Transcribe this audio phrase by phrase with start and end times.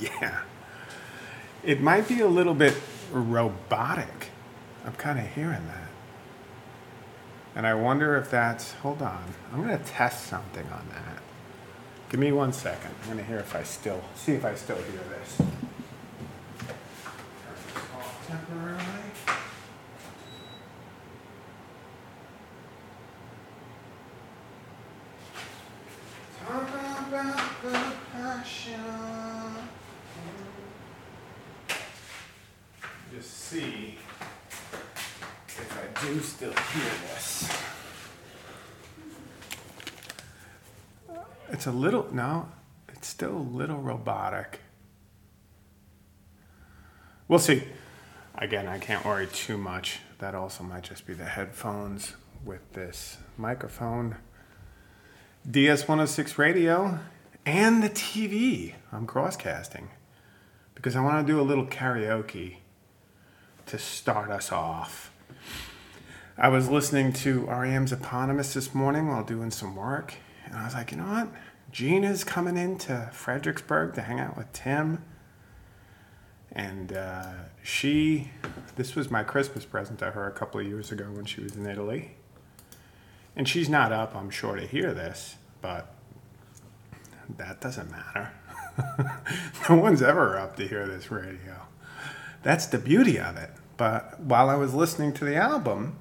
[0.00, 0.42] Yeah.
[1.62, 2.76] It might be a little bit
[3.12, 4.30] robotic.
[4.84, 5.88] I'm kind of hearing that.
[7.54, 11.22] And I wonder if that's, hold on, I'm going to test something on that.
[12.10, 12.90] Give me one second.
[13.02, 15.36] I'm going to hear if I still, see if I still hear this.
[15.38, 15.48] Turn
[17.46, 18.82] this off temporarily.
[26.46, 26.68] Talk
[27.08, 28.84] about the passion.
[33.12, 33.98] Just see
[35.48, 37.48] if I do still hear this.
[41.48, 42.48] It's a little, no,
[42.88, 44.60] it's still a little robotic.
[47.28, 47.64] We'll see.
[48.36, 50.00] Again, I can't worry too much.
[50.18, 54.16] That also might just be the headphones with this microphone.
[55.48, 56.98] DS106 radio
[57.44, 58.74] and the TV.
[58.92, 59.88] I'm crosscasting
[60.74, 62.56] because I want to do a little karaoke
[63.66, 65.12] to start us off.
[66.38, 70.74] I was listening to REM's Eponymous this morning while doing some work, and I was
[70.74, 71.28] like, you know what?
[71.72, 75.04] Gina's coming into Fredericksburg to hang out with Tim.
[76.52, 78.30] And uh, she,
[78.76, 81.54] this was my Christmas present to her a couple of years ago when she was
[81.54, 82.12] in Italy.
[83.34, 85.94] And she's not up, I'm sure, to hear this, but
[87.36, 88.32] that doesn't matter.
[89.68, 91.66] no one's ever up to hear this radio.
[92.42, 93.50] That's the beauty of it.
[93.76, 95.98] But while I was listening to the album,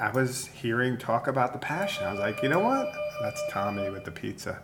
[0.00, 2.04] I was hearing talk about the passion.
[2.06, 2.92] I was like, you know what?
[3.20, 4.60] That's Tommy with the pizza.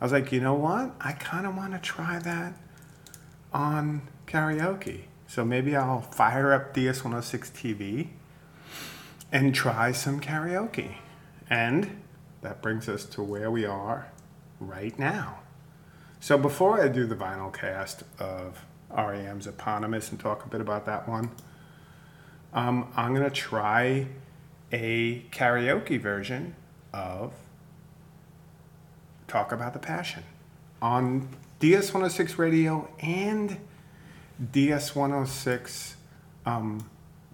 [0.00, 0.92] I was like, you know what?
[1.00, 2.54] I kind of want to try that
[3.52, 5.02] on karaoke.
[5.28, 8.08] So maybe I'll fire up DS106 TV
[9.30, 10.96] and try some karaoke.
[11.48, 12.02] And
[12.40, 14.08] that brings us to where we are
[14.58, 15.38] right now.
[16.18, 20.86] So before I do the vinyl cast of REM's Eponymous and talk a bit about
[20.86, 21.30] that one,
[22.52, 24.06] um, I'm going to try
[24.72, 26.54] a karaoke version
[26.92, 27.32] of
[29.28, 30.24] Talk About the Passion
[30.80, 31.28] on
[31.60, 33.58] DS106 radio and
[34.42, 35.94] DS106
[36.46, 36.88] um,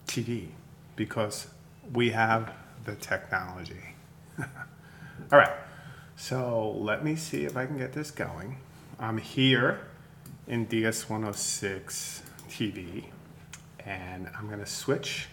[0.06, 0.48] TV
[0.96, 1.46] because
[1.92, 2.52] we have
[2.84, 3.94] the technology.
[4.38, 5.52] All right,
[6.16, 8.58] so let me see if I can get this going.
[8.98, 9.80] I'm here
[10.46, 13.04] in DS106 TV
[13.84, 15.28] and I'm going to switch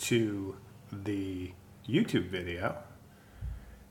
[0.00, 0.56] to
[1.02, 1.52] the
[1.88, 2.76] YouTube video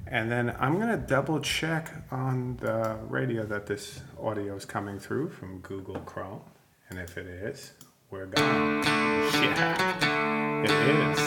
[0.08, 5.00] and then I'm going to double check on the radio that this audio is coming
[5.00, 6.42] through from Google Chrome.
[6.90, 7.72] And if it is,
[8.12, 8.84] we're gone.
[8.84, 11.20] Yeah, it is.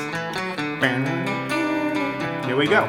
[2.47, 2.85] Here we go.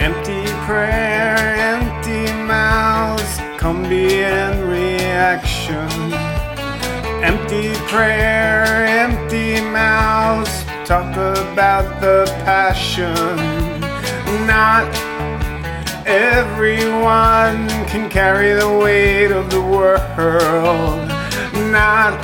[0.00, 1.17] Empty prayer,
[3.76, 5.88] in reaction.
[7.22, 13.36] Empty prayer, empty mouths, talk about the passion.
[14.46, 14.88] Not
[16.06, 21.06] everyone can carry the weight of the world.
[21.70, 22.18] Not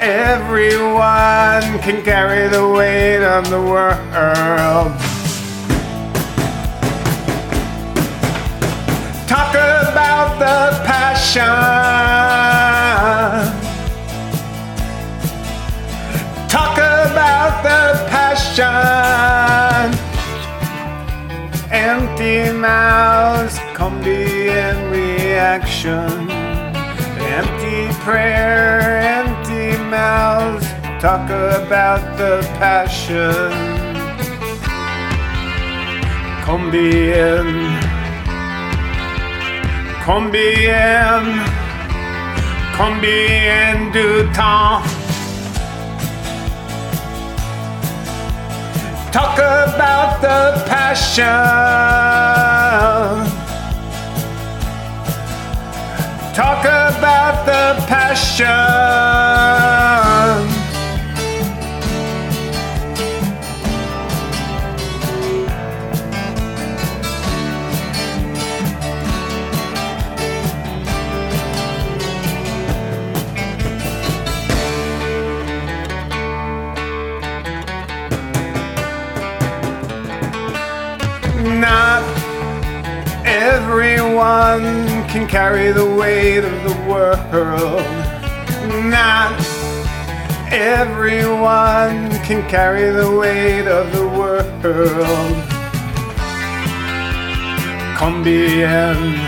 [0.00, 5.03] everyone can carry the weight of the world.
[10.84, 11.44] Passion.
[16.48, 18.64] Talk about the passion.
[21.70, 26.30] Empty mouths come be in reaction.
[27.38, 30.66] Empty prayer, empty mouths
[31.04, 33.52] talk about the passion.
[36.44, 36.70] Come
[40.04, 40.12] in.
[40.12, 41.42] Combien,
[42.76, 44.82] combien de temps?
[49.12, 51.24] Talk about the passion.
[56.34, 58.54] Talk about the passion.
[85.28, 87.84] Carry the weight of the world.
[88.90, 89.32] Not
[90.54, 94.46] Everyone can carry the weight of the world.
[97.98, 99.18] Combien,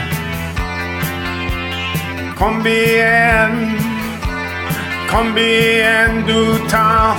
[2.36, 3.76] combien,
[5.08, 7.18] combien du temps?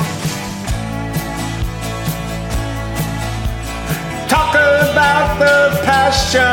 [4.30, 6.48] Talk about the passion.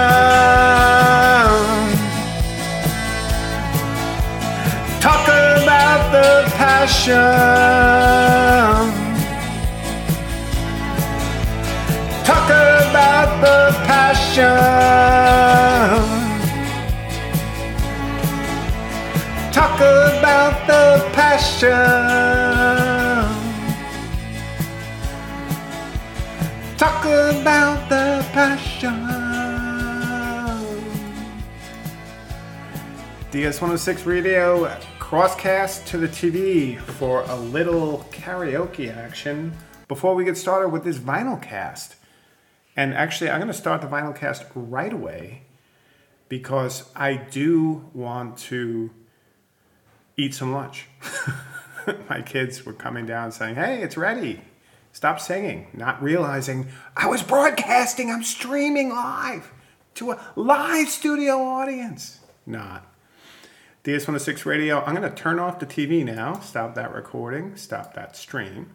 [6.14, 7.14] The passion.
[12.28, 13.58] Talk about the
[13.88, 14.54] passion.
[19.52, 20.84] Talk about the
[21.18, 21.70] passion.
[26.82, 27.04] Talk
[27.40, 28.98] about the passion.
[33.32, 34.68] DS106 Radio
[35.14, 39.56] crosscast to the TV for a little karaoke action
[39.86, 41.94] before we get started with this vinyl cast.
[42.74, 45.42] And actually, I'm going to start the vinyl cast right away
[46.28, 48.90] because I do want to
[50.16, 50.88] eat some lunch.
[52.10, 54.40] My kids were coming down saying, Hey, it's ready.
[54.90, 59.52] Stop singing, not realizing I was broadcasting, I'm streaming live
[59.94, 62.18] to a live studio audience.
[62.46, 62.93] Not.
[63.84, 68.16] DS106 Radio, I'm going to turn off the TV now, stop that recording, stop that
[68.16, 68.70] stream,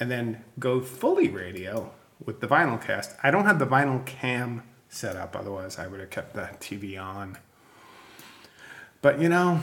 [0.00, 1.92] and then go fully radio
[2.24, 3.14] with the vinyl cast.
[3.22, 6.98] I don't have the vinyl cam set up, otherwise, I would have kept the TV
[6.98, 7.36] on.
[9.02, 9.60] But you know,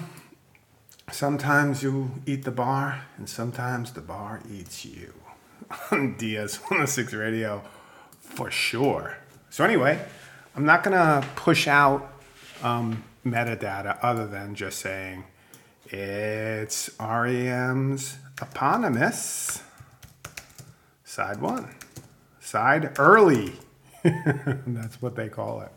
[1.11, 5.15] sometimes you eat the bar, and sometimes the bar eats you.
[5.91, 7.63] On DS106 Radio,
[8.19, 9.17] for sure.
[9.49, 10.05] So, anyway,
[10.55, 12.13] I'm not going to push out.
[12.61, 15.25] Um, metadata other than just saying
[15.85, 19.63] it's REM's eponymous
[21.03, 21.75] side one,
[22.39, 23.53] side early.
[24.03, 25.71] That's what they call it.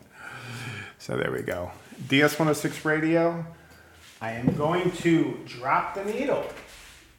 [0.98, 1.70] So there we go.
[2.08, 3.44] DS106 radio.
[4.20, 6.46] I am going to drop the needle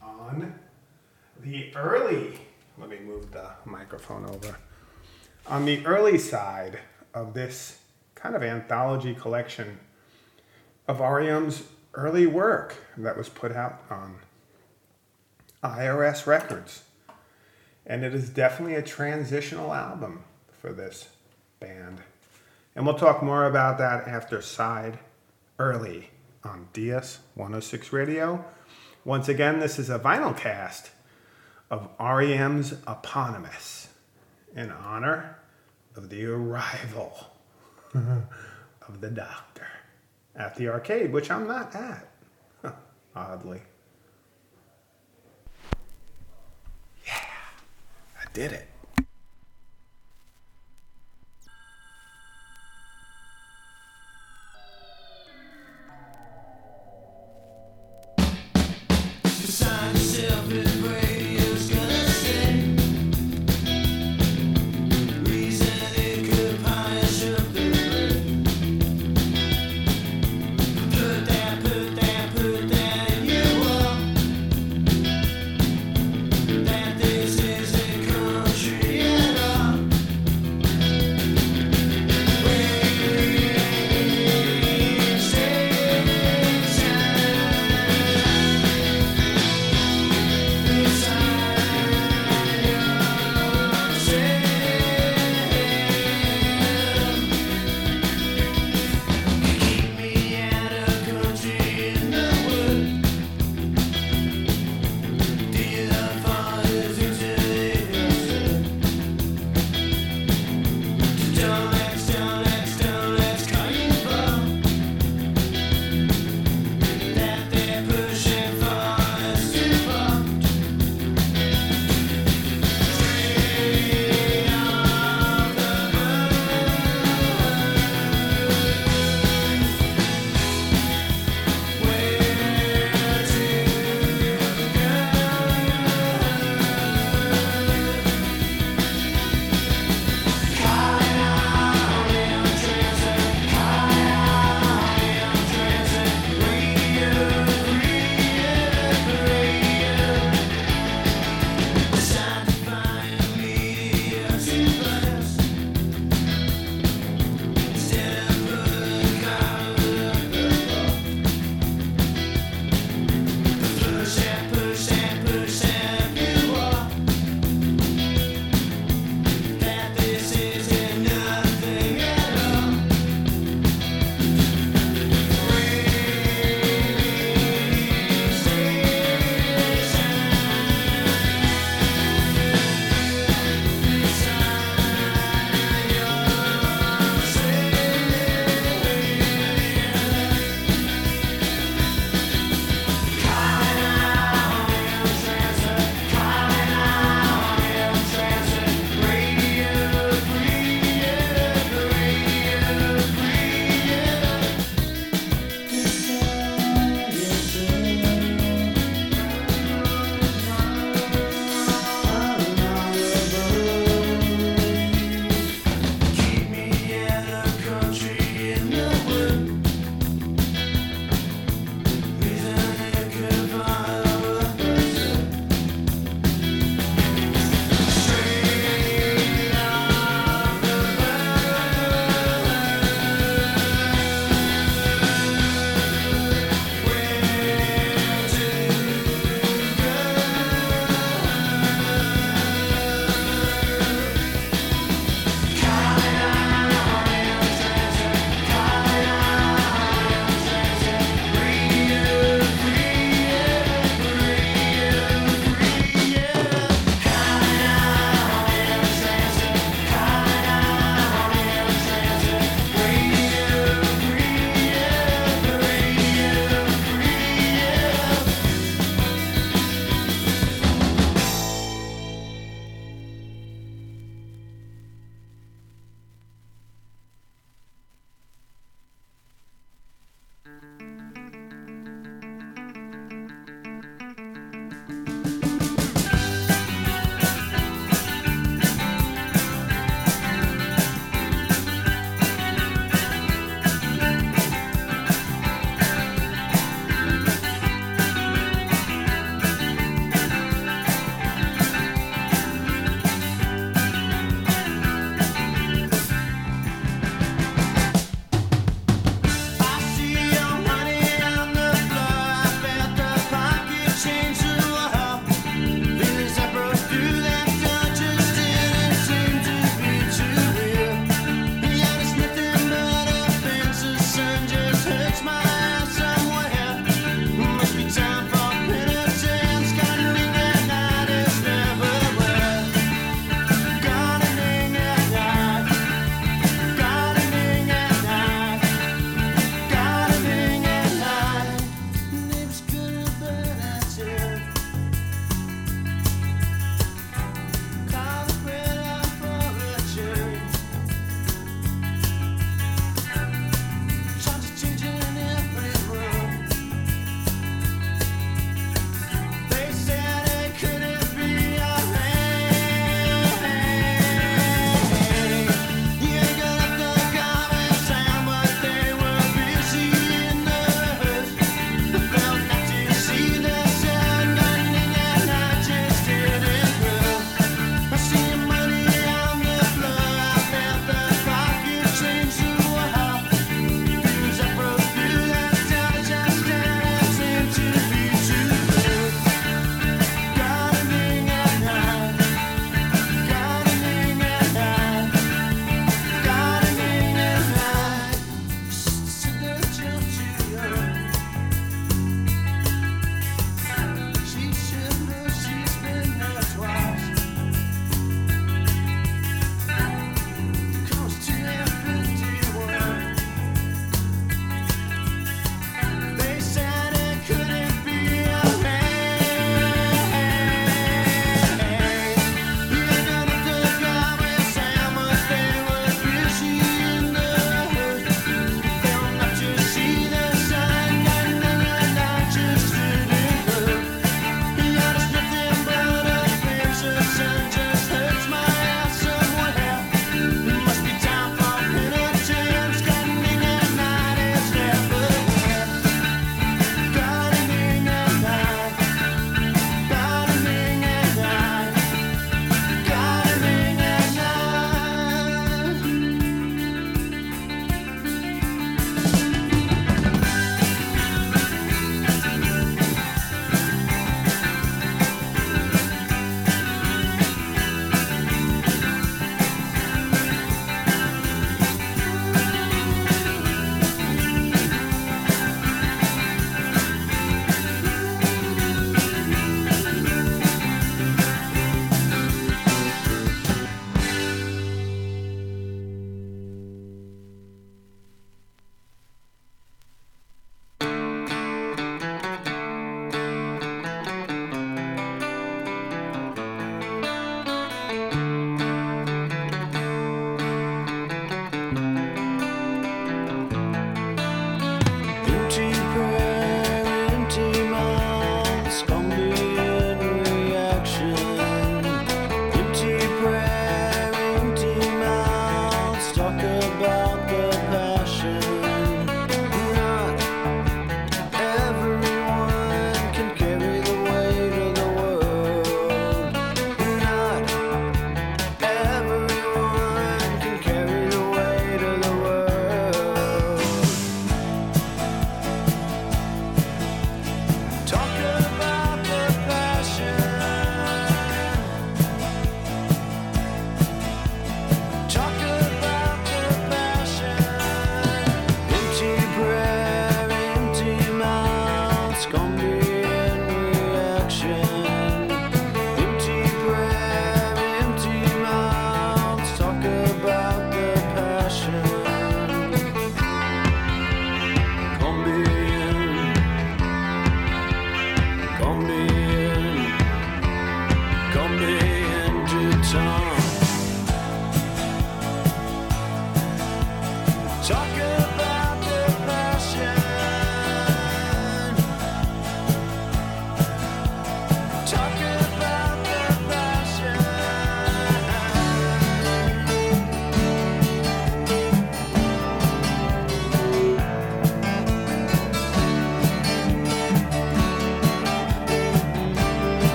[0.00, 0.54] on
[1.42, 2.38] the early.
[2.78, 4.56] Let me move the microphone over.
[5.46, 6.78] On the early side
[7.12, 7.78] of this
[8.14, 9.78] kind of anthology collection
[10.86, 11.62] of REM's
[11.94, 14.16] early work that was put out on
[15.62, 16.82] IRS Records.
[17.86, 20.24] And it is definitely a transitional album
[20.60, 21.08] for this
[21.60, 22.00] band.
[22.74, 24.98] And we'll talk more about that after Side
[25.58, 26.10] Early
[26.42, 28.44] on DS 106 Radio.
[29.04, 30.90] Once again, this is a vinyl cast
[31.70, 33.88] of REM's Eponymous
[34.56, 35.38] in honor
[35.94, 37.30] of the arrival
[37.92, 38.20] mm-hmm.
[38.88, 39.66] of the Doctor
[40.36, 42.08] at the arcade, which I'm not at,
[43.16, 43.60] oddly.
[47.06, 47.14] Yeah,
[48.20, 48.68] I did it.
[59.22, 60.76] The sign itself is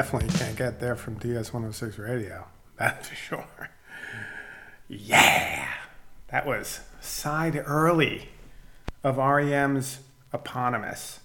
[0.00, 2.46] definitely can't get there from DS 106 radio.
[2.78, 3.68] That's for sure.
[4.88, 5.68] Yeah!
[6.28, 8.30] That was side early
[9.04, 9.98] of REM's
[10.32, 11.20] eponymous.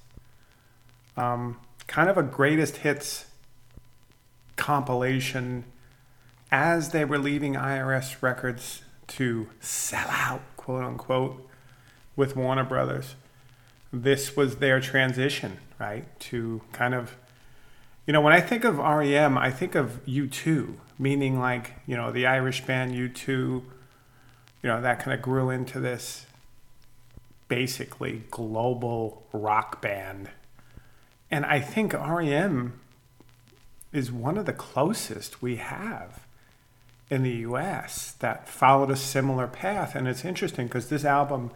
[1.16, 1.58] Um,
[1.88, 3.28] kind of a greatest hits
[4.58, 5.64] compilation
[6.52, 11.50] as they were leaving IRS records to sell out, quote unquote,
[12.18, 13.16] with Warner Brothers.
[13.94, 16.20] This was their transition, right?
[16.20, 17.16] To kind of,
[18.06, 22.12] you know, when I think of REM, I think of U2, meaning like, you know,
[22.12, 23.64] the Irish band U2, you
[24.64, 26.26] know, that kind of grew into this
[27.48, 30.30] basically global rock band.
[31.32, 32.80] And I think REM
[33.92, 36.26] is one of the closest we have
[37.10, 39.96] in the US that followed a similar path.
[39.96, 41.52] And it's interesting because this album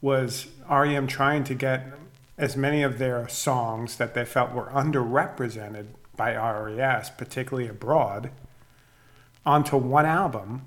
[0.00, 1.86] was REM trying to get
[2.38, 8.30] as many of their songs that they felt were underrepresented by RES, particularly abroad,
[9.44, 10.62] onto one album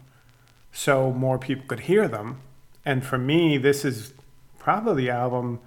[0.71, 2.41] so more people could hear them.
[2.84, 4.13] And for me, this is
[4.60, 5.60] probably the album,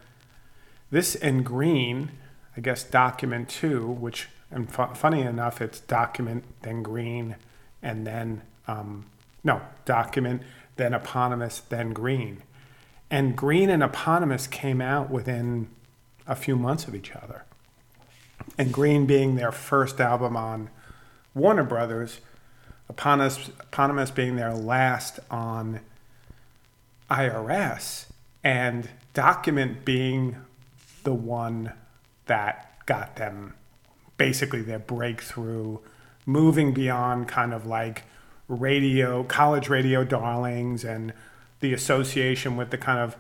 [0.91, 2.11] this and Green,
[2.57, 7.37] I guess Document 2, which, and fu- funny enough, it's Document, then Green,
[7.83, 9.07] and then, um,
[9.43, 10.43] no, Document,
[10.77, 12.43] then Eponymous, then Green.
[13.11, 15.69] And Green and Eponymous came out within
[16.29, 17.45] a few months of each other.
[18.57, 20.71] And Green being their first album on
[21.35, 22.21] Warner Brothers,
[22.89, 25.81] Eponymous, Eponymous being their last on
[27.11, 28.07] IRS,
[28.45, 30.37] and Document being
[31.03, 31.73] the one
[32.27, 33.55] that got them
[34.17, 35.79] basically their breakthrough,
[36.27, 38.05] moving beyond kind of like
[38.49, 41.13] radio, college radio darlings, and
[41.61, 43.17] the association with the kind of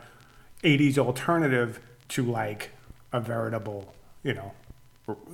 [0.62, 2.70] 80s alternative to like
[3.12, 4.52] a veritable, you know,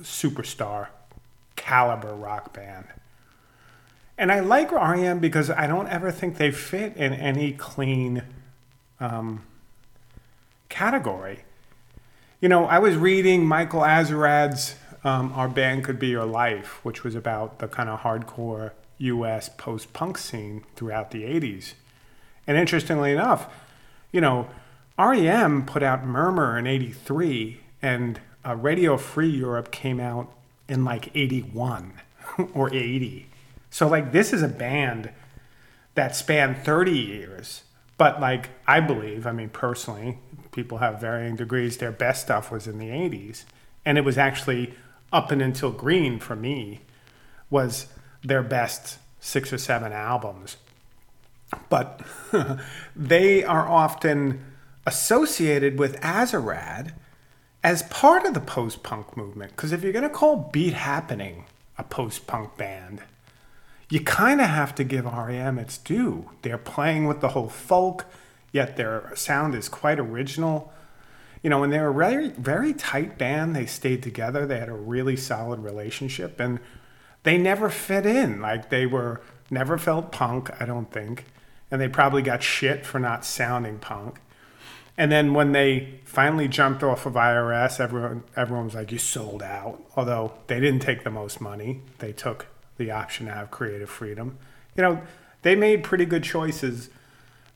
[0.01, 0.87] superstar
[1.55, 2.85] caliber rock band.
[4.17, 8.23] And I like REM because I don't ever think they fit in any clean
[8.99, 9.43] um,
[10.69, 11.39] category.
[12.39, 17.03] You know, I was reading Michael Azerrad's um, Our Band Could Be Your Life, which
[17.03, 21.73] was about the kind of hardcore US post punk scene throughout the 80s.
[22.47, 23.47] And interestingly enough,
[24.11, 24.47] you know,
[24.97, 30.33] REM put out Murmur in 83 and uh, Radio Free Europe came out
[30.67, 31.93] in like 81
[32.53, 33.27] or 80.
[33.69, 35.11] So, like, this is a band
[35.93, 37.63] that spanned 30 years.
[37.97, 40.17] But, like, I believe, I mean, personally,
[40.51, 41.77] people have varying degrees.
[41.77, 43.43] Their best stuff was in the 80s.
[43.85, 44.73] And it was actually
[45.13, 46.81] up and until Green for me
[47.51, 47.85] was
[48.23, 50.57] their best six or seven albums.
[51.69, 52.01] But
[52.95, 54.43] they are often
[54.87, 56.91] associated with Azerrad
[57.65, 59.49] as part of the post punk movement.
[59.55, 61.45] Because if you're going to call Beat Happening
[61.79, 63.01] a post punk band,
[63.89, 66.29] you kind of have to give REM its due.
[66.43, 68.05] They're playing with the whole folk,
[68.51, 70.71] yet their sound is quite original.
[71.41, 74.45] You know, when they were a very, very tight band, they stayed together.
[74.45, 76.59] They had a really solid relationship, and
[77.23, 78.41] they never fit in.
[78.41, 81.25] Like they were never felt punk, I don't think,
[81.71, 84.19] and they probably got shit for not sounding punk.
[84.97, 89.43] And then when they finally jumped off of IRS, everyone everyone was like, "You sold
[89.43, 93.89] out." Although they didn't take the most money, they took the option to have creative
[93.89, 94.37] freedom.
[94.75, 95.01] You know,
[95.41, 96.89] they made pretty good choices,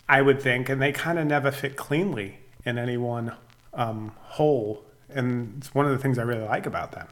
[0.08, 3.34] I would think, and they kind of never fit cleanly in any one
[3.74, 4.84] um, whole.
[5.10, 7.08] And it's one of the things I really like about them,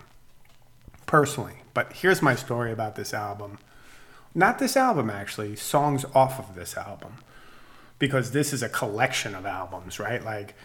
[1.05, 1.61] personally.
[1.73, 3.59] But here's my story about this album.
[4.35, 7.17] Not this album, actually, songs off of this album
[7.99, 10.23] because this is a collection of albums, right?
[10.23, 10.55] Like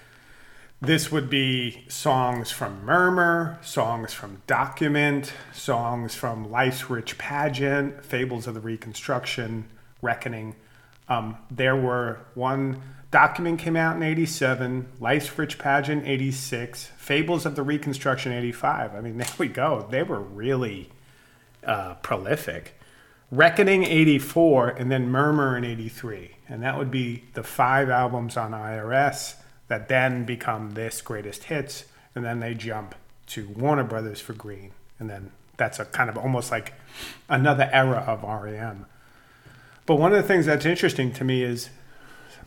[0.80, 8.46] this would be songs from Murmur, songs from Document, songs from Life's Rich Pageant, Fables
[8.46, 9.66] of the Reconstruction,
[10.00, 10.56] Reckoning.
[11.08, 12.82] Um, there were one
[13.12, 18.94] Document came out in 87, Life's Rich Pageant 86, Fables of the Reconstruction 85.
[18.94, 19.86] I mean, there we go.
[19.90, 20.88] They were really
[21.62, 22.80] uh, prolific.
[23.30, 26.36] Reckoning 84 and then Murmur in 83.
[26.52, 29.36] And that would be the five albums on IRS
[29.68, 31.86] that then become this greatest hits.
[32.14, 32.94] And then they jump
[33.28, 34.72] to Warner Brothers for Green.
[34.98, 36.74] And then that's a kind of almost like
[37.26, 38.84] another era of REM.
[39.86, 41.70] But one of the things that's interesting to me is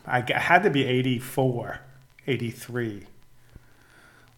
[0.05, 1.79] I had to be 84,
[2.27, 3.07] 83.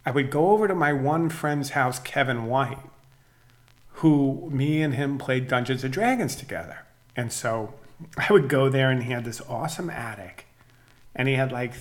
[0.06, 2.80] I would go over to my one friend's house, Kevin White,
[3.96, 6.86] who me and him played Dungeons and Dragons together.
[7.18, 7.74] And so
[8.18, 10.46] I would go there and he had this awesome attic.
[11.16, 11.74] And he had like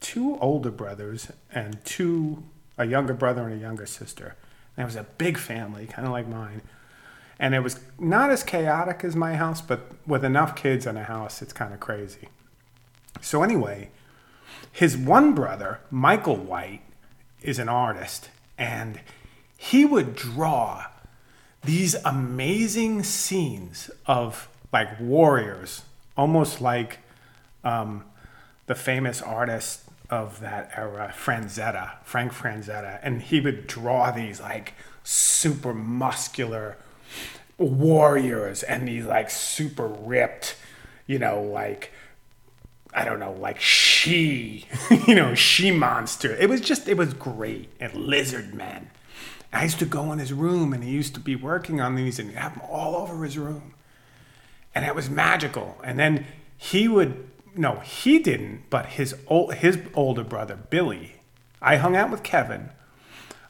[0.00, 2.42] two older brothers and two,
[2.76, 4.36] a younger brother and a younger sister.
[4.76, 6.62] And it was a big family, kind of like mine.
[7.38, 11.04] And it was not as chaotic as my house, but with enough kids in a
[11.04, 12.28] house, it's kind of crazy.
[13.20, 13.90] So, anyway,
[14.70, 16.82] his one brother, Michael White,
[17.42, 19.00] is an artist, and
[19.56, 20.86] he would draw
[21.64, 25.82] these amazing scenes of like warriors,
[26.16, 26.98] almost like
[27.62, 28.04] um,
[28.66, 34.74] the famous artist of that era, Franzetta, Frank Franzetta, and he would draw these like
[35.04, 36.76] super muscular
[37.56, 40.56] warriors and these like super ripped,
[41.06, 41.92] you know, like
[42.92, 44.66] I don't know, like she,
[45.06, 46.34] you know, she monster.
[46.34, 47.68] It was just, it was great.
[47.78, 48.90] And lizard men.
[49.52, 52.18] I used to go in his room and he used to be working on these
[52.18, 53.74] and have them all over his room.
[54.74, 55.78] And it was magical.
[55.84, 61.16] And then he would, no, he didn't, but his old, his older brother, Billy,
[61.62, 62.70] I hung out with Kevin.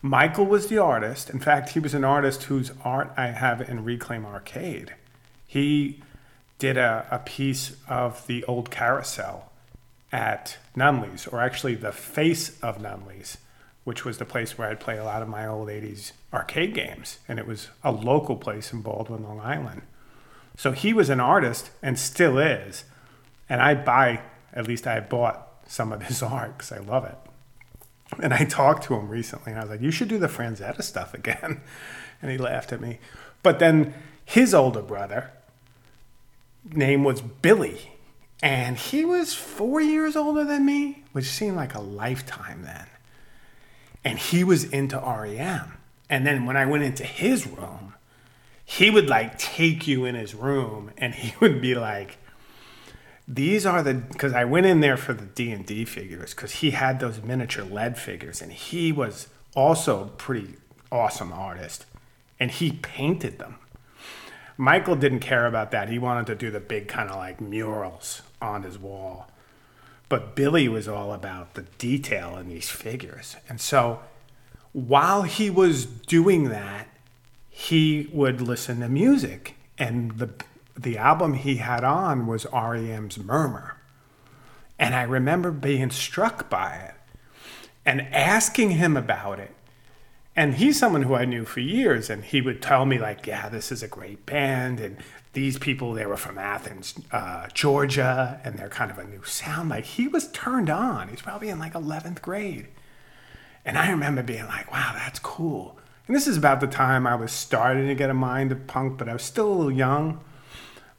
[0.02, 1.30] Michael was the artist.
[1.30, 4.94] In fact, he was an artist whose art I have in Reclaim Arcade.
[5.46, 6.02] He
[6.58, 9.50] did a, a piece of the old carousel
[10.12, 13.38] at Nunley's, or actually the face of Nunley's,
[13.84, 17.18] which was the place where I'd play a lot of my old 80s arcade games.
[17.26, 19.82] And it was a local place in Baldwin, Long Island.
[20.56, 22.84] So he was an artist and still is.
[23.48, 24.20] And I buy,
[24.52, 27.18] at least I bought some of his art because I love it.
[28.22, 30.82] And I talked to him recently and I was like, you should do the Franzetta
[30.82, 31.60] stuff again.
[32.22, 33.00] And he laughed at me.
[33.42, 33.92] But then
[34.24, 35.30] his older brother,
[36.72, 37.92] name was Billy.
[38.42, 42.86] And he was four years older than me, which seemed like a lifetime then.
[44.04, 45.78] And he was into REM.
[46.08, 47.93] And then when I went into his room,
[48.64, 52.18] he would like take you in his room and he would be like,
[53.26, 56.52] these are the because I went in there for the D and D figures because
[56.56, 60.56] he had those miniature lead figures and he was also a pretty
[60.92, 61.86] awesome artist
[62.38, 63.56] and he painted them.
[64.56, 65.88] Michael didn't care about that.
[65.88, 69.28] He wanted to do the big kind of like murals on his wall.
[70.08, 73.36] But Billy was all about the detail in these figures.
[73.48, 74.00] And so
[74.72, 76.88] while he was doing that,
[77.56, 79.54] he would listen to music.
[79.78, 80.30] And the,
[80.76, 83.76] the album he had on was REM's Murmur.
[84.76, 86.94] And I remember being struck by it
[87.86, 89.54] and asking him about it
[90.36, 93.48] and he's someone who I knew for years, and he would tell me like, "Yeah,
[93.48, 94.96] this is a great band, and
[95.32, 99.68] these people they were from Athens, uh, Georgia, and they're kind of a new sound."
[99.68, 101.08] Like he was turned on.
[101.08, 102.66] He's probably in like eleventh grade,
[103.64, 107.14] and I remember being like, "Wow, that's cool." And this is about the time I
[107.14, 110.20] was starting to get a mind of punk, but I was still a little young.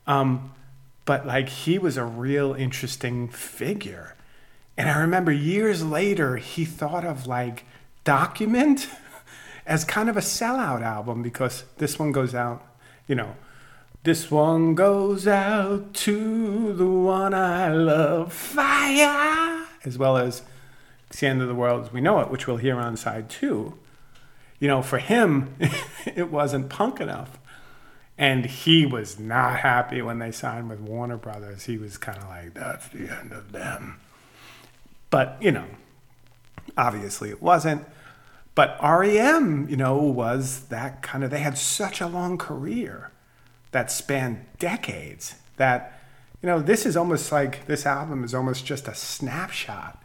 [0.07, 0.51] Um,
[1.05, 4.15] but like he was a real interesting figure,
[4.77, 7.65] and I remember years later he thought of like
[8.03, 8.89] document
[9.67, 12.65] as kind of a sellout album because this one goes out,
[13.07, 13.35] you know,
[14.03, 20.41] this one goes out to the one I love, fire, as well as
[21.09, 23.77] the End of the World as We Know It, which we'll hear on side two.
[24.59, 25.55] You know, for him,
[26.05, 27.37] it wasn't punk enough.
[28.17, 31.65] And he was not happy when they signed with Warner Brothers.
[31.65, 33.99] He was kind of like, that's the end of them.
[35.09, 35.65] But, you know,
[36.77, 37.85] obviously it wasn't.
[38.53, 43.11] But REM, you know, was that kind of, they had such a long career
[43.71, 45.99] that spanned decades that,
[46.41, 50.01] you know, this is almost like, this album is almost just a snapshot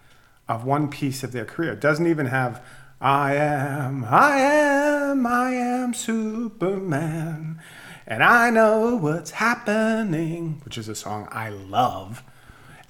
[0.48, 1.72] of one piece of their career.
[1.72, 2.60] It doesn't even have,
[3.00, 7.58] I am, I am, I am Superman,
[8.06, 12.22] and I know what's happening, which is a song I love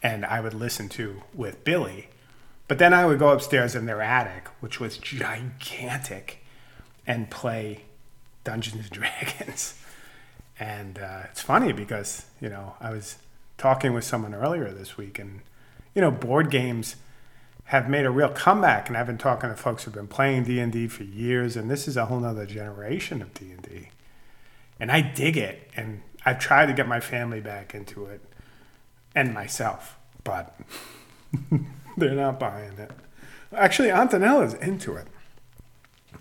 [0.02, 2.08] and I would listen to with Billy.
[2.68, 6.44] But then I would go upstairs in their attic, which was gigantic,
[7.06, 7.84] and play
[8.44, 9.74] Dungeons and Dragons.
[10.58, 13.18] And uh, it's funny because you know I was
[13.58, 15.40] talking with someone earlier this week, and
[15.94, 16.96] you know board games
[17.70, 18.88] have made a real comeback.
[18.88, 21.70] And I've been talking to folks who've been playing D and D for years, and
[21.70, 23.88] this is a whole nother generation of D and D.
[24.80, 28.22] And I dig it, and I've tried to get my family back into it,
[29.14, 30.58] and myself, but.
[31.96, 32.90] They're not buying it.
[33.54, 35.06] Actually, Antonella's into it.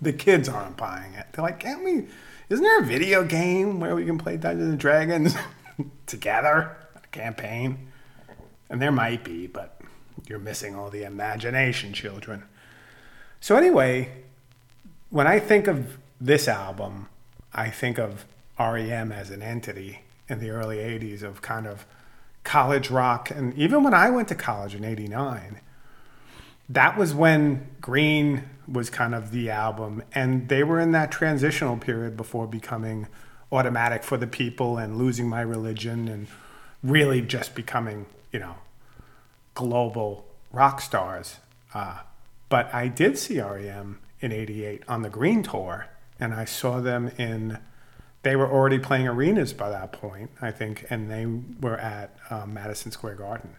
[0.00, 1.26] The kids aren't buying it.
[1.32, 2.06] They're like, can't we?
[2.48, 5.34] Isn't there a video game where we can play Dungeons and Dragons
[6.06, 6.76] together?
[6.94, 7.88] A campaign?
[8.68, 9.79] And there might be, but
[10.28, 12.44] you're missing all the imagination, children.
[13.40, 14.10] So, anyway,
[15.10, 17.08] when I think of this album,
[17.52, 18.24] I think of
[18.58, 21.86] REM as an entity in the early 80s of kind of
[22.44, 23.30] college rock.
[23.30, 25.60] And even when I went to college in 89,
[26.68, 31.76] that was when Green was kind of the album, and they were in that transitional
[31.76, 33.08] period before becoming
[33.50, 36.28] automatic for the people and losing my religion and
[36.84, 38.54] really just becoming, you know,
[39.54, 41.36] global rock stars.
[41.74, 41.98] Uh,
[42.48, 45.86] but I did see REM in 88 on the Green Tour,
[46.18, 47.58] and I saw them in,
[48.22, 51.26] they were already playing arenas by that point, I think, and they
[51.60, 53.56] were at um, Madison Square Garden.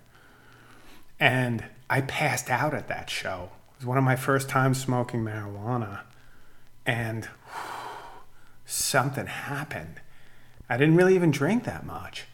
[1.19, 3.49] And I passed out at that show.
[3.73, 6.01] It was one of my first times smoking marijuana.
[6.85, 7.27] And
[8.65, 10.01] something happened.
[10.69, 12.25] I didn't really even drink that much,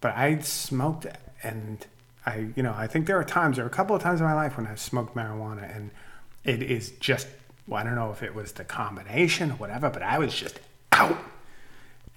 [0.00, 1.06] but I smoked
[1.42, 1.86] and
[2.28, 4.26] I, you know, I think there are times, there are a couple of times in
[4.26, 5.90] my life when I've smoked marijuana and
[6.44, 7.26] it is just,
[7.66, 10.60] well, I don't know if it was the combination or whatever, but I was just
[10.92, 11.16] out.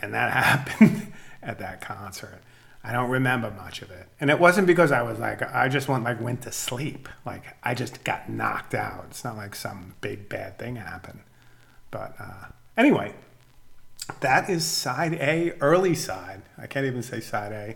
[0.02, 2.42] And that happened at that concert.
[2.84, 4.08] I don't remember much of it.
[4.20, 7.08] And it wasn't because I was like, I just went like went to sleep.
[7.26, 9.06] Like I just got knocked out.
[9.12, 11.20] It's not like some big bad thing happened.
[11.92, 13.14] But uh, anyway,
[14.22, 16.42] that is side A, early side.
[16.58, 17.76] I can't even say side A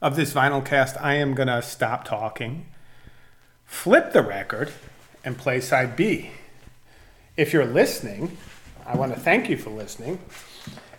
[0.00, 0.96] of this vinyl cast.
[1.00, 2.66] I am going to stop talking,
[3.64, 4.72] flip the record,
[5.24, 6.30] and play side B.
[7.36, 8.36] If you're listening,
[8.86, 10.18] I want to thank you for listening.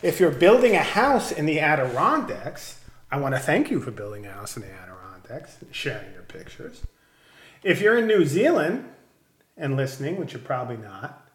[0.02, 2.80] If you're building a house in the Adirondacks,
[3.12, 6.24] I want to thank you for building a house in the Adirondacks, and sharing your
[6.24, 6.84] pictures.
[7.64, 8.86] If you're in New Zealand
[9.58, 11.28] and listening, which you're probably not,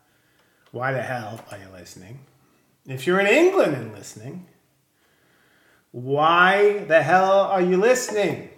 [0.71, 2.21] why the hell are you listening?
[2.87, 4.47] If you're in England and listening,
[5.95, 8.51] why the hell are you listening?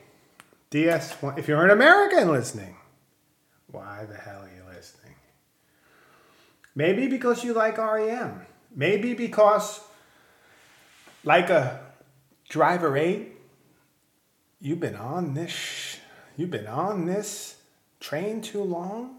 [0.71, 2.75] DS, if you're an American listening,
[3.71, 5.15] why the hell are you listening?
[6.75, 8.41] Maybe because you like REM.
[8.75, 9.81] Maybe because,
[11.25, 11.79] like a
[12.49, 13.33] driver eight,
[14.59, 15.99] you've been on this,
[16.39, 17.57] you've been on this
[18.01, 19.19] train too long.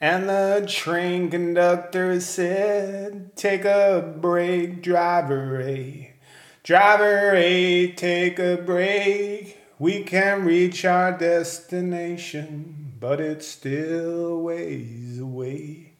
[0.00, 6.09] And the train conductor said, Take a break, driver 8.
[6.62, 9.56] Driver 8, take a break.
[9.78, 15.94] We can reach our destination, but it's still ways away.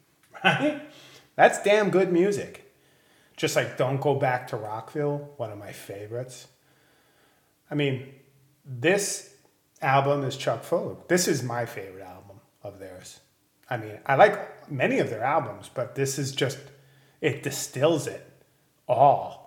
[0.45, 0.83] Right?
[1.35, 2.75] That's damn good music.
[3.39, 6.47] Just like Don't Go Back to Rockville, one of my favorites.
[7.71, 8.13] I mean,
[8.67, 9.35] this
[9.81, 10.97] album is Chuck Fuller.
[11.09, 13.21] This is my favorite album of theirs.
[13.71, 16.59] I mean, I like many of their albums, but this is just,
[17.23, 18.27] it distills it
[18.87, 19.40] all.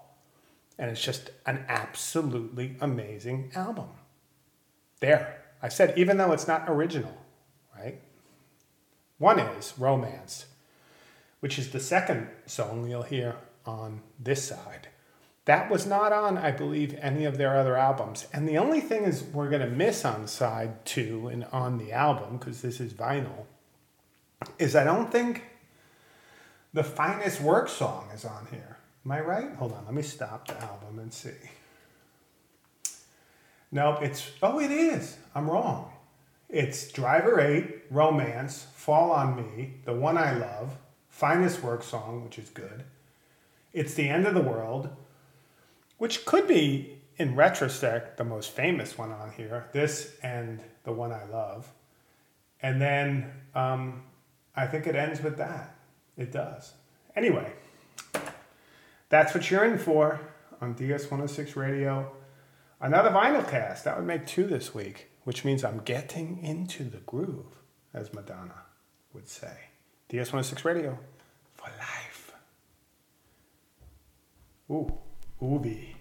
[0.77, 3.89] And it's just an absolutely amazing album.
[4.99, 5.41] There.
[5.61, 7.15] I said, even though it's not original,
[7.77, 8.01] right?
[9.17, 10.47] One is Romance,
[11.39, 14.89] which is the second song you'll hear on this side.
[15.45, 18.27] That was not on, I believe, any of their other albums.
[18.33, 21.91] And the only thing is we're going to miss on side two and on the
[21.91, 23.45] album, because this is vinyl,
[24.57, 25.43] is I don't think
[26.73, 28.77] the finest work song is on here.
[29.05, 29.53] Am I right?
[29.55, 31.31] Hold on, let me stop the album and see.
[33.71, 35.17] Nope, it's, oh, it is.
[35.35, 35.91] I'm wrong.
[36.47, 40.77] It's Driver 8, Romance, Fall on Me, The One I Love,
[41.09, 42.83] Finest Work Song, which is good.
[43.73, 44.89] It's The End of the World,
[45.97, 49.67] which could be, in retrospect, the most famous one on here.
[49.73, 51.71] This and The One I Love.
[52.61, 54.03] And then um,
[54.55, 55.75] I think it ends with that.
[56.15, 56.73] It does.
[57.15, 57.51] Anyway,
[59.13, 60.19] that's what you're in for
[60.59, 62.11] on DS 106 Radio.
[62.81, 63.85] Another vinyl cast.
[63.85, 67.61] That would make two this week, which means I'm getting into the groove,
[67.93, 68.63] as Madonna
[69.13, 69.55] would say.
[70.09, 70.97] DS 106 Radio
[71.53, 72.33] for life.
[74.71, 74.91] Ooh,
[75.39, 75.92] Ubi.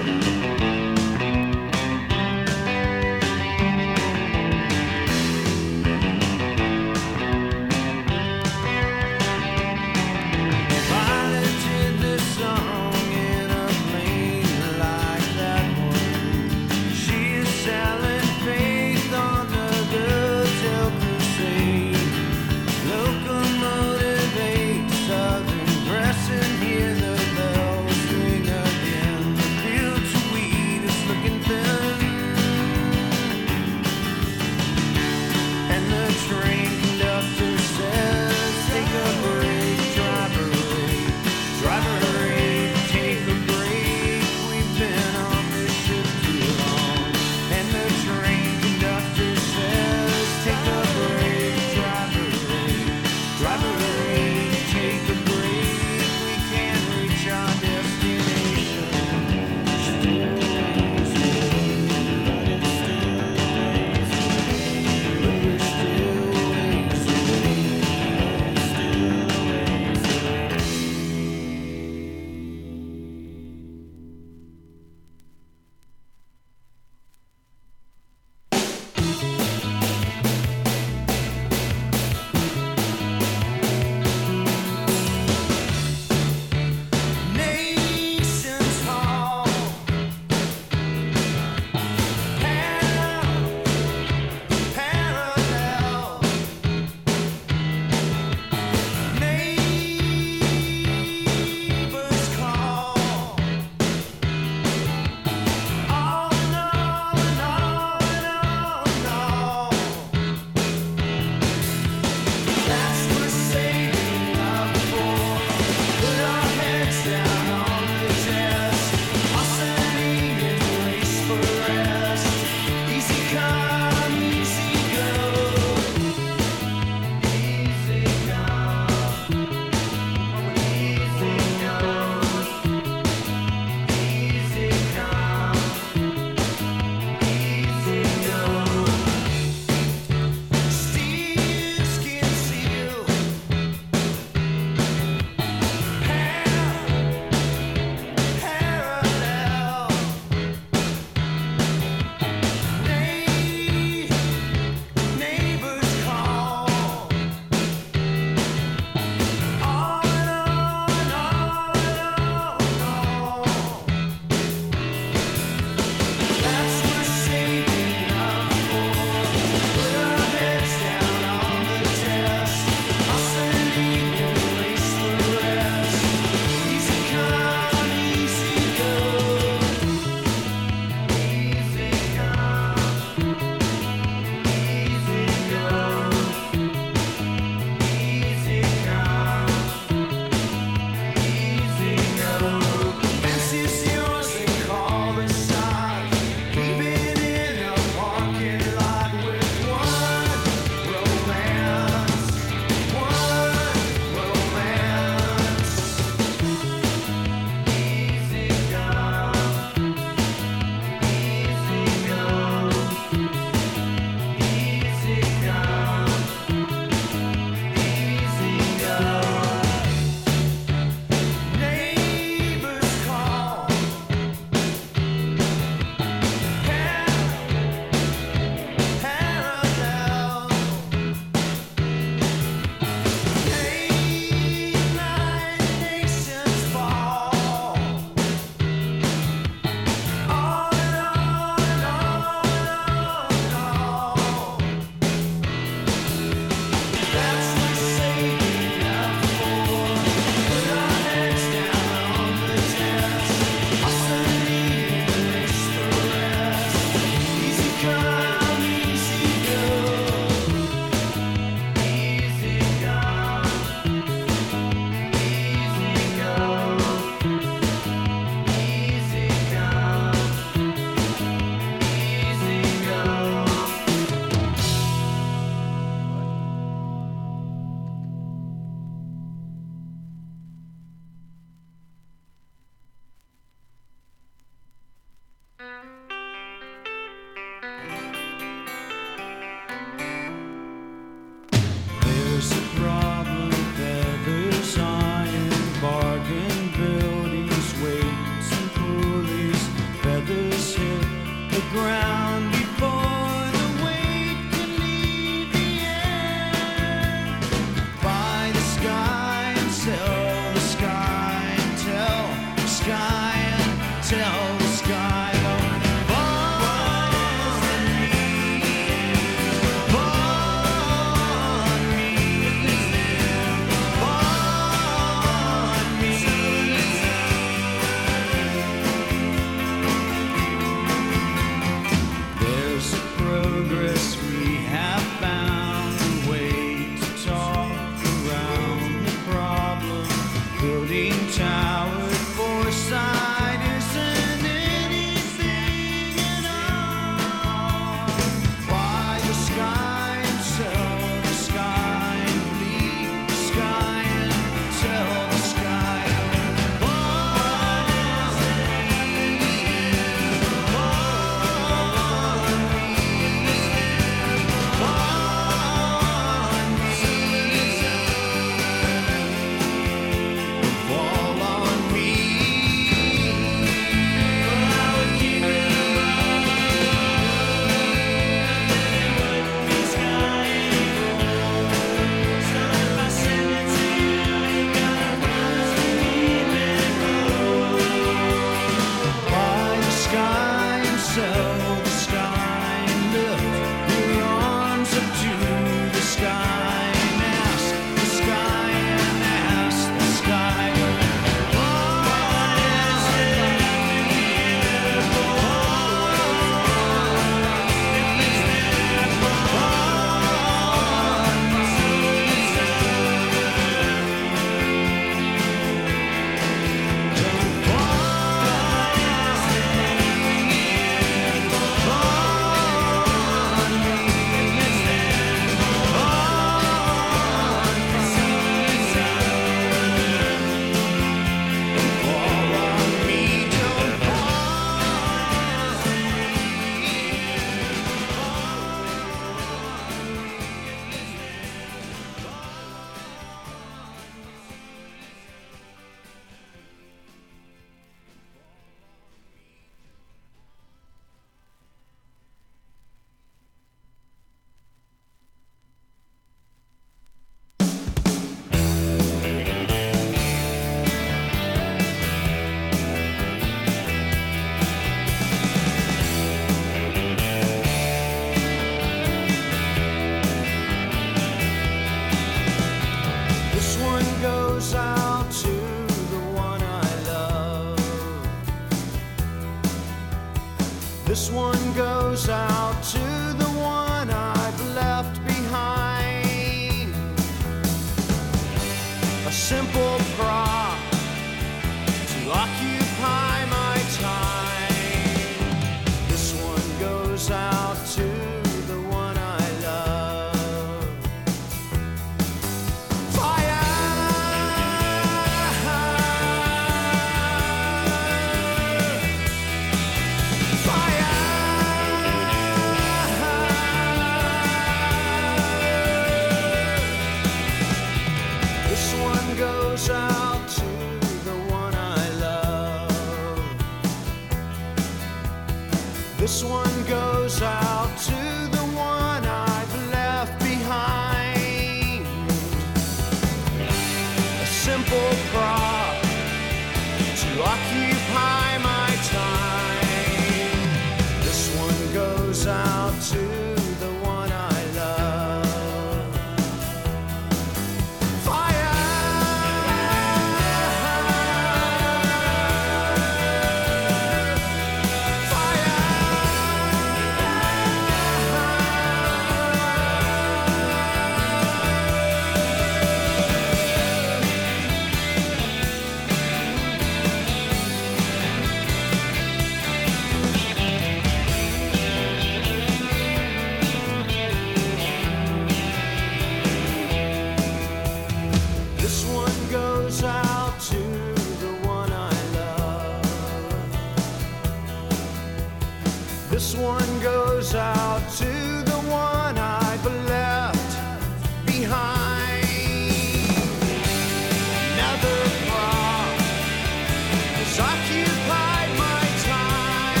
[597.72, 600.00] occupied my time.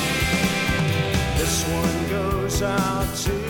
[1.38, 3.41] This one goes out to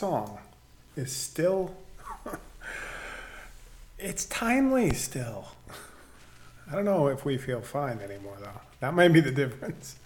[0.00, 0.38] song
[0.96, 1.76] is still
[3.98, 5.48] it's timely still.
[6.70, 8.60] I don't know if we feel fine anymore though.
[8.80, 9.96] That might be the difference.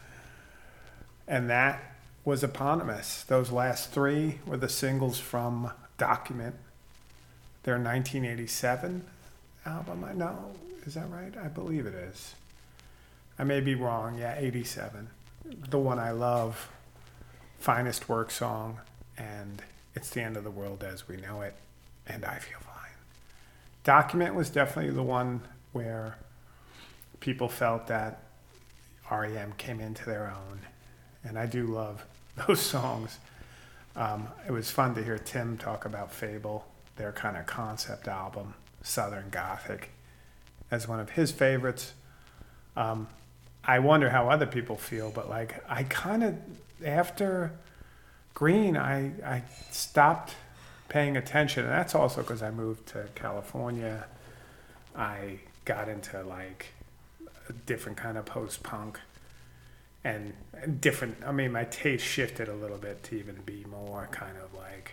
[1.28, 3.22] And that was eponymous.
[3.22, 6.57] Those last three were the singles from document.
[7.62, 9.05] Their 1987
[9.64, 10.51] album i know.
[10.84, 11.32] Is that right?
[11.40, 12.34] I believe it is.
[13.38, 14.18] I may be wrong.
[14.18, 15.09] Yeah 87
[15.70, 16.68] the one i love
[17.61, 18.78] finest work song
[19.16, 19.62] and
[19.95, 21.55] it's the end of the world as we know it
[22.07, 22.72] and i feel fine.
[23.82, 25.42] Document was definitely the one
[25.72, 26.16] where
[27.20, 28.20] people felt that
[29.11, 30.61] rem came into their own
[31.22, 32.05] and i do love
[32.47, 33.18] those songs.
[33.97, 36.66] Um, it was fun to hear tim talk about fable
[36.97, 39.90] their kind of concept album southern gothic
[40.70, 41.92] as one of his favorites.
[42.76, 43.09] Um,
[43.66, 46.36] i wonder how other people feel but like i kind of
[46.84, 47.53] after
[48.35, 50.35] green i i stopped
[50.89, 51.64] paying attention.
[51.64, 54.07] And that's also because i moved to california.
[54.97, 56.66] I got into like
[57.49, 59.01] a different kind of post-punk
[60.05, 60.35] and
[60.80, 64.55] different i mean my taste shifted a little bit to even be more kind of
[64.55, 64.93] like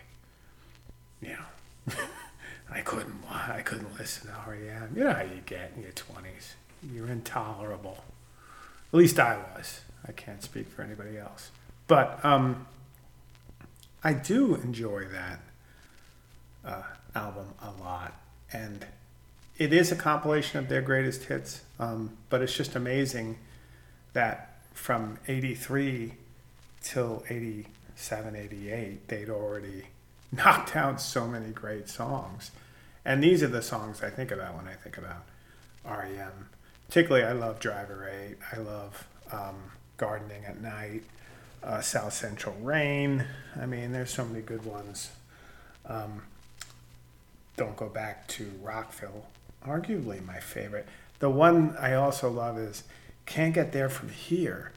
[1.20, 1.94] you know
[2.70, 6.54] i couldn't i couldn't listen to rem you know how you get in your 20s
[6.90, 7.98] you're intolerable.
[8.92, 9.80] At least i was.
[10.06, 11.50] I can't speak for anybody else.
[11.86, 12.66] But um
[14.04, 15.40] I do enjoy that
[16.64, 16.82] uh,
[17.14, 18.14] album a lot,
[18.52, 18.86] and
[19.58, 21.62] it is a compilation of their greatest hits.
[21.78, 23.38] Um, but it's just amazing
[24.12, 26.14] that from '83
[26.82, 29.86] till '87, '88, they'd already
[30.32, 32.50] knocked out so many great songs.
[33.04, 35.24] And these are the songs I think about when I think about
[35.84, 36.48] REM.
[36.86, 38.36] Particularly, I love Driver 8.
[38.52, 39.56] I love um,
[39.96, 41.02] Gardening at Night
[41.62, 43.24] uh, South Central Rain.
[43.60, 45.10] I mean, there's so many good ones.
[45.86, 46.22] Um,
[47.56, 49.26] don't go back to Rockville,
[49.66, 50.86] arguably my favorite.
[51.18, 52.84] The one I also love is
[53.26, 54.72] Can't Get There From Here.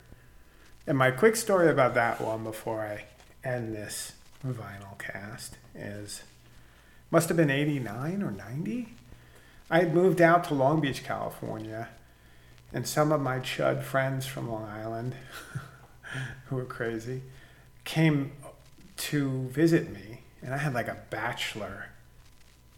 [0.88, 3.06] And my quick story about that one before I
[3.48, 4.14] end this
[4.46, 6.24] vinyl cast is
[7.10, 8.90] must have been 89 or 90.
[9.70, 11.90] I had moved out to Long Beach, California,
[12.74, 15.16] and some of my chud friends from Long Island
[16.48, 17.22] who were crazy,
[17.84, 18.32] came
[18.98, 21.88] to visit me, and I had like a bachelor,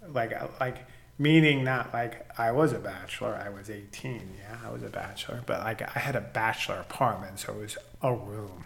[0.08, 0.86] like like
[1.18, 3.40] meaning not like I was a bachelor.
[3.44, 4.36] I was eighteen.
[4.40, 7.78] Yeah, I was a bachelor, but like I had a bachelor apartment, so it was
[8.02, 8.66] a room,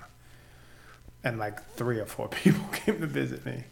[1.24, 3.66] and like three or four people came to visit me,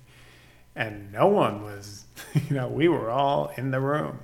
[0.76, 2.06] and no one was,
[2.50, 4.20] you know, we were all in the room.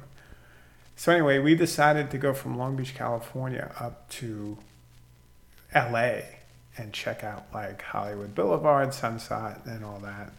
[0.97, 4.57] So anyway, we decided to go from Long Beach, California, up to
[5.73, 6.34] L.A
[6.77, 10.31] and check out like Hollywood Boulevard, Sunset, and all that.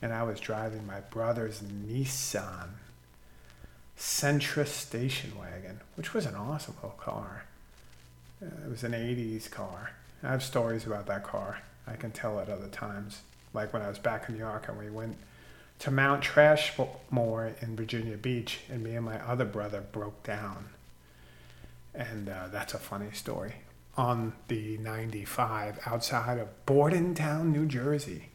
[0.00, 2.68] And I was driving my brother's Nissan
[3.96, 7.44] Sentra station wagon, which was an awesome little car.
[8.42, 9.92] Uh, It was an 80s car.
[10.22, 11.60] I have stories about that car.
[11.86, 13.22] I can tell at other times.
[13.54, 15.16] Like when I was back in New York and we went
[15.80, 20.70] to Mount Trashmore in Virginia Beach, and me and my other brother broke down
[21.94, 23.54] And uh, that's a funny story.
[23.98, 28.28] On the 95 outside of Bordentown, New Jersey.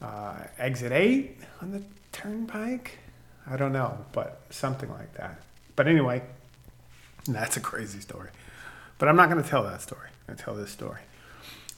[0.00, 1.82] Uh, exit 8 on the
[2.12, 2.98] turnpike?
[3.46, 5.42] I don't know, but something like that.
[5.74, 6.22] But anyway,
[7.26, 8.30] that's a crazy story.
[8.98, 10.08] But I'm not going to tell that story.
[10.08, 11.00] I'm going to tell this story.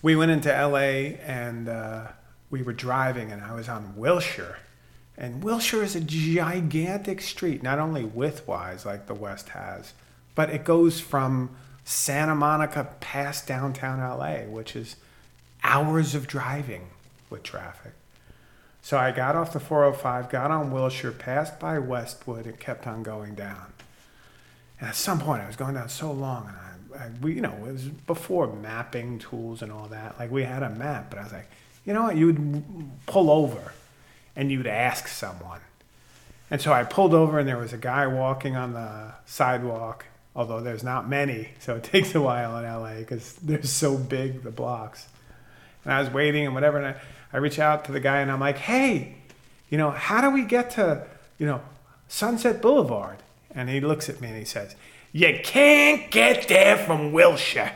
[0.03, 2.09] We went into LA and uh,
[2.51, 4.59] we were driving, and I was on Wilshire.
[5.17, 9.95] And Wilshire is a gigantic street, not only widthwise like the West has,
[10.35, 14.97] but it goes from Santa Monica past downtown LA, which is
[15.63, 16.89] hours of driving
[17.31, 17.93] with traffic.
[18.83, 23.03] So I got off the 405, got on Wilshire, passed by Westwood, and kept on
[23.03, 23.73] going down.
[24.79, 26.57] And at some point, I was going down so long, and
[27.01, 30.19] I, I we, you know, it was before mapping tools and all that.
[30.19, 31.51] Like we had a map, but I was like,
[31.87, 32.17] you know what?
[32.17, 33.73] You would pull over,
[34.37, 35.61] and you'd ask someone.
[36.51, 40.05] And so I pulled over, and there was a guy walking on the sidewalk.
[40.37, 44.43] Although there's not many, so it takes a while in LA because they're so big
[44.43, 45.09] the blocks.
[45.85, 47.01] And I was waiting and whatever, and I,
[47.33, 49.17] I reach out to the guy and I'm like, hey,
[49.69, 51.07] you know, how do we get to,
[51.39, 51.61] you know,
[52.09, 53.19] Sunset Boulevard?
[53.55, 54.75] And he looks at me and he says,
[55.13, 57.73] You can't get there from Wilshire.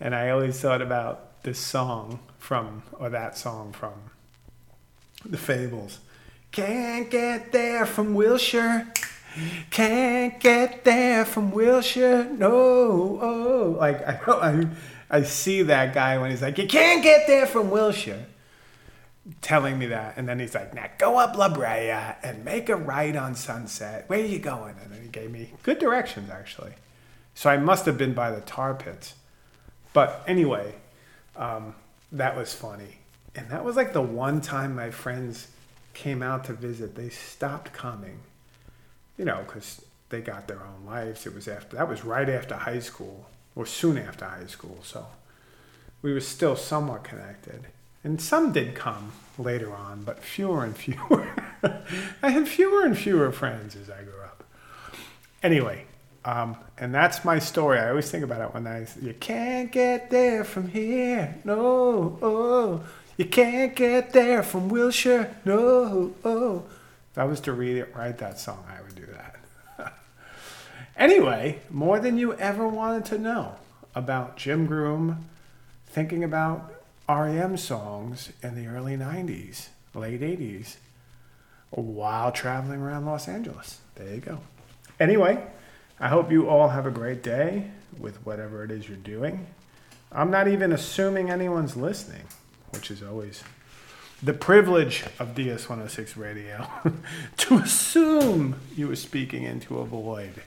[0.00, 3.92] And I always thought about this song from, or that song from
[5.24, 6.00] The Fables.
[6.50, 8.92] Can't get there from Wilshire.
[9.70, 12.24] Can't get there from Wilshire.
[12.24, 13.18] No.
[13.20, 13.76] Oh.
[13.78, 14.66] Like, I, I,
[15.10, 18.26] I see that guy when he's like, You can't get there from Wilshire
[19.40, 20.14] telling me that.
[20.16, 21.90] And then he's like, now go up La Brea
[22.22, 24.04] and make a right on Sunset.
[24.08, 24.74] Where are you going?
[24.82, 26.72] And then he gave me good directions, actually.
[27.34, 29.14] So I must have been by the tar pits.
[29.92, 30.74] But anyway,
[31.36, 31.74] um,
[32.10, 32.98] that was funny.
[33.34, 35.48] And that was like the one time my friends
[35.94, 36.94] came out to visit.
[36.94, 38.18] They stopped coming,
[39.16, 41.26] you know, because they got their own lives.
[41.26, 43.26] It was after, that was right after high school,
[43.56, 44.78] or soon after high school.
[44.82, 45.06] So
[46.02, 47.66] we were still somewhat connected.
[48.04, 51.28] And some did come later on, but fewer and fewer.
[52.22, 54.44] I had fewer and fewer friends as I grew up.
[55.42, 55.86] Anyway,
[56.24, 57.78] um, and that's my story.
[57.78, 61.36] I always think about it when I, you can't get there from here.
[61.44, 62.84] No, oh.
[63.16, 65.36] You can't get there from Wilshire.
[65.44, 66.64] No, oh.
[67.12, 68.81] If I was to read it, write that song, I that.
[70.96, 73.56] Anyway, more than you ever wanted to know
[73.94, 75.28] about Jim Groom,
[75.86, 76.72] thinking about
[77.08, 80.76] REM songs in the early 90s, late 80s,
[81.70, 83.80] while traveling around Los Angeles.
[83.94, 84.40] There you go.
[85.00, 85.44] Anyway,
[86.00, 89.46] I hope you all have a great day with whatever it is you're doing.
[90.10, 92.22] I'm not even assuming anyone's listening,
[92.70, 93.42] which is always
[94.22, 96.66] the privilege of DS 106 radio
[97.38, 100.42] to assume you were speaking into a void,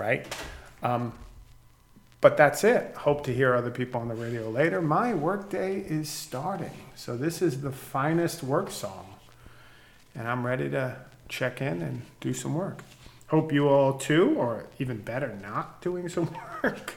[0.00, 0.34] right?
[0.82, 1.12] Um,
[2.20, 2.94] but that's it.
[2.96, 4.82] Hope to hear other people on the radio later.
[4.82, 6.72] My workday is starting.
[6.94, 9.06] So this is the finest work song.
[10.14, 10.96] And I'm ready to
[11.28, 12.82] check in and do some work.
[13.28, 16.94] Hope you all too, or even better, not doing some work.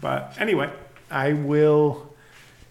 [0.00, 0.72] but anyway,
[1.10, 2.14] I will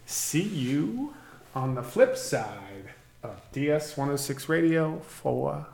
[0.06, 1.14] see you
[1.54, 2.90] on the flip side
[3.22, 5.66] of DS 106 Radio for